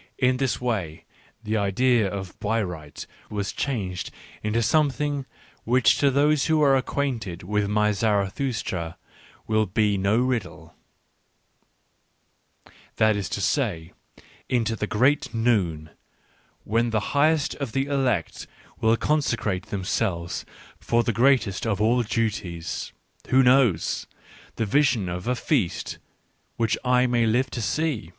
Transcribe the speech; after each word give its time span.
—In 0.28 0.36
this 0.36 0.60
way, 0.60 1.02
"the 1.42 1.56
idea 1.56 2.08
of 2.08 2.38
Bayreuth" 2.38 3.06
was 3.28 3.50
changed 3.52 4.12
into 4.40 4.62
something 4.62 5.26
which 5.64 5.98
to 5.98 6.12
those 6.12 6.46
who 6.46 6.62
are 6.62 6.76
acquainted 6.76 7.42
with 7.42 7.66
my 7.66 7.90
Zara 7.90 8.30
thustra 8.30 8.94
will 9.48 9.66
be 9.66 9.98
no 9.98 10.16
riddle— 10.20 10.76
that 12.98 13.16
is 13.16 13.28
to 13.30 13.40
say, 13.40 13.92
into 14.48 14.76
the 14.76 14.86
Great 14.86 15.34
Noon 15.34 15.90
when 16.62 16.90
the 16.90 17.10
highest 17.10 17.56
of 17.56 17.72
the 17.72 17.86
elect 17.86 18.46
will 18.80 18.96
conse 18.96 19.36
crate 19.36 19.70
themselves 19.70 20.44
for 20.78 21.02
the 21.02 21.12
greatest 21.12 21.66
of 21.66 21.80
all 21.80 22.04
duties— 22.04 22.92
who 23.30 23.42
knows? 23.42 24.06
the 24.54 24.66
vision 24.66 25.08
of 25.08 25.26
a 25.26 25.34
feast 25.34 25.98
which 26.58 26.78
I 26.84 27.08
may 27.08 27.26
live 27.26 27.50
to 27.50 27.60
see. 27.60 28.12